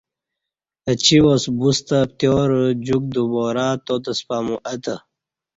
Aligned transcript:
اہ 0.87 0.93
چی 1.03 1.17
واس 1.23 1.43
بوستہ 1.57 1.99
پتیار 2.09 2.49
جوک 2.85 3.03
دوبارہ 3.15 3.67
تاتس 3.85 4.19
پمو 4.27 4.55
اہ 4.69 4.75
تہ 4.83 4.95